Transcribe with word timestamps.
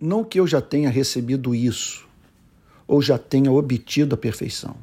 Não 0.00 0.22
que 0.22 0.38
eu 0.38 0.46
já 0.46 0.60
tenha 0.60 0.88
recebido 0.90 1.52
isso, 1.56 2.06
ou 2.86 3.02
já 3.02 3.18
tenha 3.18 3.50
obtido 3.50 4.14
a 4.14 4.18
perfeição, 4.18 4.76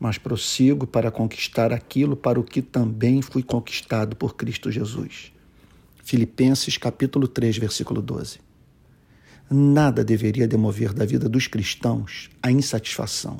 mas 0.00 0.18
prossigo 0.18 0.84
para 0.84 1.12
conquistar 1.12 1.72
aquilo 1.72 2.16
para 2.16 2.40
o 2.40 2.42
que 2.42 2.60
também 2.60 3.22
fui 3.22 3.44
conquistado 3.44 4.16
por 4.16 4.34
Cristo 4.34 4.68
Jesus. 4.68 5.32
Filipenses 6.02 6.76
capítulo 6.76 7.28
3, 7.28 7.56
versículo 7.56 8.02
12. 8.02 8.40
Nada 9.48 10.02
deveria 10.02 10.48
demover 10.48 10.92
da 10.92 11.04
vida 11.04 11.28
dos 11.28 11.46
cristãos 11.46 12.28
a 12.42 12.50
insatisfação, 12.50 13.38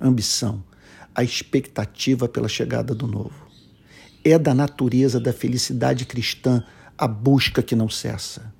a 0.00 0.08
ambição, 0.08 0.64
a 1.14 1.22
expectativa 1.22 2.26
pela 2.26 2.48
chegada 2.48 2.94
do 2.94 3.06
novo. 3.06 3.48
É 4.24 4.38
da 4.38 4.54
natureza 4.54 5.20
da 5.20 5.32
felicidade 5.32 6.06
cristã 6.06 6.64
a 6.96 7.06
busca 7.06 7.62
que 7.62 7.76
não 7.76 7.90
cessa. 7.90 8.50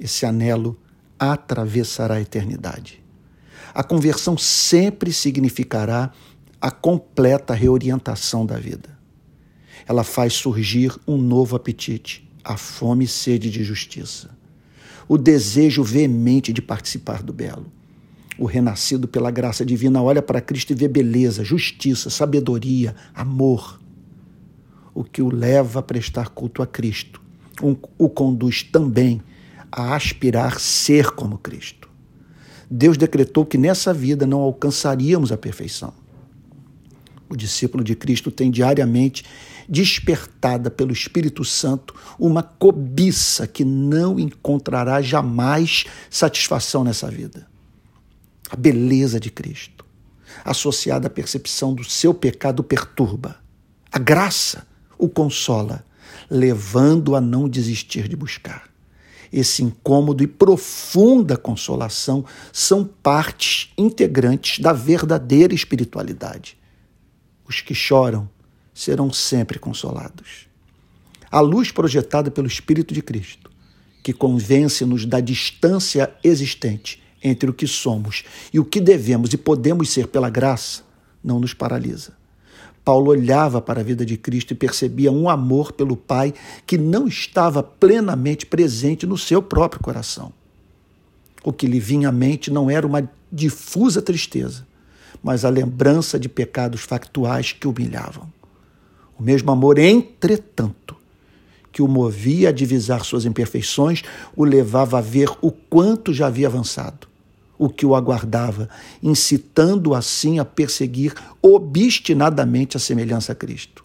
Esse 0.00 0.26
anelo 0.26 0.76
atravessará 1.18 2.16
a 2.16 2.20
eternidade. 2.20 3.02
A 3.74 3.82
conversão 3.82 4.38
sempre 4.38 5.12
significará 5.12 6.12
a 6.60 6.70
completa 6.70 7.54
reorientação 7.54 8.46
da 8.46 8.56
vida. 8.56 8.96
Ela 9.86 10.04
faz 10.04 10.34
surgir 10.34 10.94
um 11.06 11.16
novo 11.16 11.56
apetite, 11.56 12.28
a 12.42 12.56
fome 12.56 13.04
e 13.04 13.08
sede 13.08 13.50
de 13.50 13.64
justiça, 13.64 14.30
o 15.08 15.18
desejo 15.18 15.82
veemente 15.82 16.52
de 16.52 16.62
participar 16.62 17.22
do 17.22 17.32
belo. 17.32 17.66
O 18.38 18.46
renascido 18.46 19.06
pela 19.06 19.30
graça 19.30 19.64
divina 19.64 20.02
olha 20.02 20.22
para 20.22 20.40
Cristo 20.40 20.72
e 20.72 20.74
vê 20.74 20.88
beleza, 20.88 21.44
justiça, 21.44 22.10
sabedoria, 22.10 22.94
amor. 23.14 23.80
O 24.94 25.04
que 25.04 25.22
o 25.22 25.32
leva 25.32 25.80
a 25.80 25.82
prestar 25.82 26.30
culto 26.30 26.62
a 26.62 26.66
Cristo 26.66 27.24
o 27.98 28.08
conduz 28.08 28.62
também 28.62 29.22
a 29.76 29.96
aspirar 29.96 30.60
ser 30.60 31.10
como 31.10 31.36
Cristo. 31.36 31.88
Deus 32.70 32.96
decretou 32.96 33.44
que 33.44 33.58
nessa 33.58 33.92
vida 33.92 34.24
não 34.24 34.38
alcançaríamos 34.38 35.32
a 35.32 35.36
perfeição. 35.36 35.92
O 37.28 37.34
discípulo 37.34 37.82
de 37.82 37.96
Cristo 37.96 38.30
tem 38.30 38.52
diariamente 38.52 39.24
despertada 39.68 40.70
pelo 40.70 40.92
Espírito 40.92 41.44
Santo 41.44 41.92
uma 42.16 42.40
cobiça 42.40 43.48
que 43.48 43.64
não 43.64 44.20
encontrará 44.20 45.02
jamais 45.02 45.86
satisfação 46.08 46.84
nessa 46.84 47.10
vida. 47.10 47.48
A 48.50 48.54
beleza 48.54 49.18
de 49.18 49.30
Cristo, 49.30 49.84
associada 50.44 51.08
à 51.08 51.10
percepção 51.10 51.74
do 51.74 51.82
seu 51.82 52.14
pecado, 52.14 52.62
perturba. 52.62 53.36
A 53.90 53.98
graça 53.98 54.64
o 54.96 55.08
consola, 55.08 55.84
levando 56.30 57.16
a 57.16 57.20
não 57.20 57.48
desistir 57.48 58.06
de 58.06 58.14
buscar 58.14 58.73
esse 59.32 59.62
incômodo 59.62 60.22
e 60.22 60.26
profunda 60.26 61.36
consolação 61.36 62.24
são 62.52 62.84
partes 62.84 63.72
integrantes 63.76 64.58
da 64.58 64.72
verdadeira 64.72 65.54
espiritualidade. 65.54 66.56
Os 67.46 67.60
que 67.60 67.74
choram 67.74 68.28
serão 68.72 69.12
sempre 69.12 69.58
consolados. 69.58 70.48
A 71.30 71.40
luz 71.40 71.70
projetada 71.70 72.30
pelo 72.30 72.46
Espírito 72.46 72.94
de 72.94 73.02
Cristo, 73.02 73.50
que 74.02 74.12
convence-nos 74.12 75.04
da 75.04 75.20
distância 75.20 76.12
existente 76.22 77.02
entre 77.22 77.48
o 77.48 77.54
que 77.54 77.66
somos 77.66 78.24
e 78.52 78.58
o 78.58 78.64
que 78.64 78.80
devemos 78.80 79.32
e 79.32 79.36
podemos 79.36 79.90
ser 79.90 80.08
pela 80.08 80.28
graça, 80.30 80.82
não 81.22 81.40
nos 81.40 81.54
paralisa 81.54 82.23
Paulo 82.84 83.10
olhava 83.10 83.60
para 83.60 83.80
a 83.80 83.84
vida 83.84 84.04
de 84.04 84.16
Cristo 84.16 84.50
e 84.50 84.54
percebia 84.54 85.10
um 85.10 85.28
amor 85.28 85.72
pelo 85.72 85.96
Pai 85.96 86.34
que 86.66 86.76
não 86.76 87.08
estava 87.08 87.62
plenamente 87.62 88.44
presente 88.44 89.06
no 89.06 89.16
seu 89.16 89.42
próprio 89.42 89.80
coração. 89.80 90.32
O 91.42 91.52
que 91.52 91.66
lhe 91.66 91.80
vinha 91.80 92.10
à 92.10 92.12
mente 92.12 92.50
não 92.50 92.70
era 92.70 92.86
uma 92.86 93.08
difusa 93.32 94.02
tristeza, 94.02 94.66
mas 95.22 95.44
a 95.44 95.48
lembrança 95.48 96.18
de 96.18 96.28
pecados 96.28 96.82
factuais 96.82 97.52
que 97.52 97.66
humilhavam. 97.66 98.30
O 99.18 99.22
mesmo 99.22 99.50
amor, 99.50 99.78
entretanto, 99.78 100.94
que 101.72 101.80
o 101.80 101.88
movia 101.88 102.50
a 102.50 102.52
divisar 102.52 103.04
suas 103.04 103.24
imperfeições, 103.24 104.02
o 104.36 104.44
levava 104.44 104.98
a 104.98 105.00
ver 105.00 105.30
o 105.40 105.50
quanto 105.50 106.12
já 106.12 106.26
havia 106.26 106.46
avançado 106.46 107.13
o 107.58 107.68
que 107.68 107.86
o 107.86 107.94
aguardava, 107.94 108.68
incitando 109.02 109.94
assim 109.94 110.38
a 110.38 110.44
perseguir 110.44 111.14
obstinadamente 111.40 112.76
a 112.76 112.80
semelhança 112.80 113.32
a 113.32 113.34
Cristo. 113.34 113.84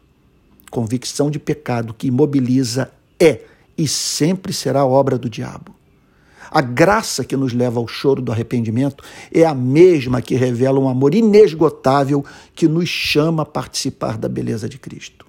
Convicção 0.70 1.30
de 1.32 1.40
pecado 1.40 1.94
que 1.94 2.08
imobiliza 2.08 2.92
é 3.20 3.42
e 3.78 3.88
sempre 3.88 4.54
será 4.54 4.86
obra 4.86 5.18
do 5.18 5.30
diabo. 5.30 5.74
A 6.52 6.62
graça 6.62 7.24
que 7.24 7.38
nos 7.38 7.54
leva 7.54 7.80
ao 7.80 7.88
choro 7.88 8.22
do 8.22 8.32
arrependimento 8.32 9.04
é 9.32 9.46
a 9.46 9.54
mesma 9.54 10.22
que 10.22 10.36
revela 10.36 10.80
um 10.80 10.90
amor 10.90 11.14
inesgotável 11.14 12.26
que 12.56 12.68
nos 12.68 12.90
chama 12.90 13.44
a 13.44 13.46
participar 13.46 14.18
da 14.18 14.28
beleza 14.28 14.68
de 14.68 14.80
Cristo. 14.80 15.28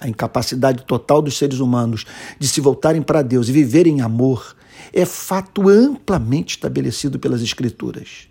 A 0.00 0.08
incapacidade 0.08 0.84
total 0.84 1.20
dos 1.20 1.36
seres 1.36 1.58
humanos 1.58 2.06
de 2.38 2.46
se 2.46 2.60
voltarem 2.60 3.02
para 3.02 3.22
Deus 3.22 3.48
e 3.48 3.52
viverem 3.52 3.98
em 3.98 4.00
amor 4.00 4.56
é 4.92 5.04
fato 5.04 5.68
amplamente 5.68 6.56
estabelecido 6.56 7.18
pelas 7.18 7.42
Escrituras. 7.42 8.28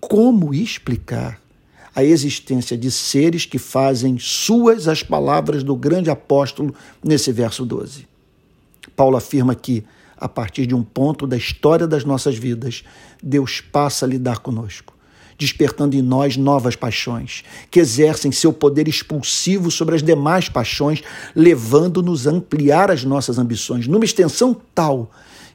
Como 0.00 0.54
explicar 0.54 1.40
a 1.94 2.04
existência 2.04 2.76
de 2.76 2.90
seres 2.90 3.44
que 3.44 3.58
fazem 3.58 4.18
suas 4.18 4.88
as 4.88 5.02
palavras 5.02 5.62
do 5.62 5.76
grande 5.76 6.10
apóstolo 6.10 6.74
nesse 7.02 7.32
verso 7.32 7.66
12? 7.66 8.06
Paulo 8.96 9.16
afirma 9.16 9.54
que, 9.54 9.84
a 10.16 10.28
partir 10.28 10.66
de 10.66 10.74
um 10.74 10.82
ponto 10.82 11.26
da 11.26 11.36
história 11.36 11.86
das 11.86 12.04
nossas 12.04 12.36
vidas, 12.36 12.84
Deus 13.22 13.60
passa 13.60 14.06
a 14.06 14.08
lidar 14.08 14.38
conosco 14.38 14.94
despertando 15.40 15.96
em 15.96 16.02
nós 16.02 16.36
novas 16.36 16.76
paixões, 16.76 17.42
que 17.70 17.80
exercem 17.80 18.30
seu 18.30 18.52
poder 18.52 18.86
expulsivo 18.86 19.70
sobre 19.70 19.94
as 19.94 20.02
demais 20.02 20.50
paixões, 20.50 21.02
levando-nos 21.34 22.28
a 22.28 22.30
ampliar 22.30 22.90
as 22.90 23.04
nossas 23.04 23.38
ambições 23.38 23.86
numa 23.86 24.04
extensão 24.04 24.54
tal 24.74 25.10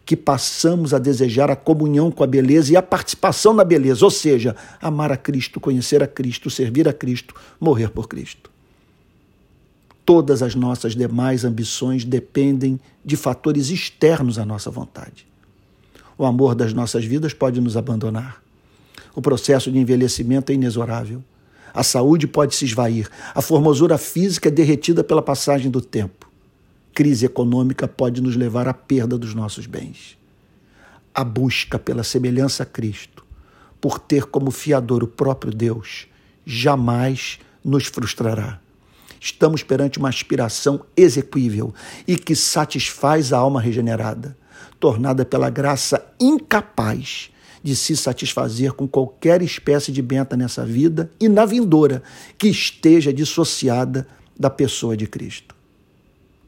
que 0.06 0.16
passamos 0.16 0.94
a 0.94 1.00
desejar 1.00 1.50
a 1.50 1.56
comunhão 1.56 2.12
com 2.12 2.24
a 2.24 2.28
beleza 2.28 2.72
e 2.72 2.78
a 2.78 2.82
participação 2.82 3.54
na 3.54 3.64
beleza, 3.64 4.06
ou 4.06 4.12
seja, 4.12 4.56
amar 4.80 5.12
a 5.12 5.18
Cristo, 5.18 5.60
conhecer 5.60 6.04
a 6.04 6.08
Cristo, 6.08 6.50
servir 6.50 6.88
a 6.88 6.94
Cristo, 6.94 7.34
morrer 7.60 7.90
por 7.90 8.08
Cristo. 8.08 8.52
Todas 10.06 10.44
as 10.44 10.54
nossas 10.54 10.96
demais 10.96 11.44
ambições 11.44 12.06
dependem 12.06 12.80
de 13.04 13.18
fatores 13.18 13.72
externos 13.72 14.38
à 14.38 14.46
nossa 14.46 14.70
vontade. 14.70 15.26
O 16.16 16.24
amor 16.24 16.54
das 16.54 16.72
nossas 16.72 17.04
vidas 17.04 17.34
pode 17.34 17.60
nos 17.60 17.76
abandonar. 17.76 18.42
O 19.16 19.22
processo 19.22 19.72
de 19.72 19.80
envelhecimento 19.80 20.52
é 20.52 20.56
inexorável. 20.56 21.24
A 21.74 21.82
saúde 21.82 22.28
pode 22.28 22.56
se 22.56 22.66
esvair. 22.66 23.10
A 23.34 23.42
formosura 23.42 23.98
física 23.98 24.50
é 24.50 24.52
derretida 24.52 25.04
pela 25.04 25.22
passagem 25.22 25.72
do 25.72 25.82
tempo 25.82 26.25
crise 26.96 27.26
econômica 27.26 27.90
pode 27.90 28.22
nos 28.22 28.38
levar 28.38 28.70
à 28.70 28.74
perda 28.74 29.18
dos 29.18 29.36
nossos 29.36 29.68
bens. 29.68 30.18
A 31.14 31.26
busca 31.26 31.78
pela 31.78 32.04
semelhança 32.04 32.64
a 32.64 32.66
Cristo, 32.66 33.26
por 33.82 34.00
ter 34.00 34.24
como 34.24 34.50
fiador 34.50 35.04
o 35.04 35.08
próprio 35.08 35.54
Deus, 35.54 36.08
jamais 36.46 37.38
nos 37.64 37.88
frustrará. 37.88 38.62
Estamos 39.20 39.62
perante 39.62 40.00
uma 40.00 40.08
aspiração 40.08 40.86
exequível 40.96 41.74
e 42.08 42.16
que 42.16 42.36
satisfaz 42.36 43.34
a 43.34 43.40
alma 43.40 43.60
regenerada, 43.60 44.38
tornada 44.80 45.26
pela 45.26 45.50
graça 45.50 46.06
incapaz 46.20 47.30
de 47.62 47.76
se 47.76 47.98
satisfazer 47.98 48.72
com 48.72 48.88
qualquer 48.88 49.42
espécie 49.42 49.92
de 49.92 50.02
benta 50.02 50.38
nessa 50.38 50.66
vida 50.66 51.10
e 51.20 51.28
na 51.28 51.46
vindoura 51.46 52.04
que 52.38 52.48
esteja 52.48 53.12
dissociada 53.12 54.08
da 54.40 54.50
pessoa 54.50 54.96
de 54.96 55.08
Cristo. 55.08 55.55